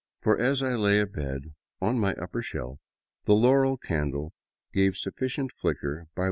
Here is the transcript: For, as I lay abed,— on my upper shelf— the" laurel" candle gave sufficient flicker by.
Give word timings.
For, 0.21 0.35
as 0.39 0.63
I 0.63 0.73
lay 0.73 0.99
abed,— 0.99 1.53
on 1.79 1.99
my 1.99 2.15
upper 2.15 2.41
shelf— 2.41 2.79
the" 3.25 3.35
laurel" 3.35 3.77
candle 3.89 4.33
gave 4.73 4.95
sufficient 4.97 5.51
flicker 5.61 6.07
by. 6.15 6.19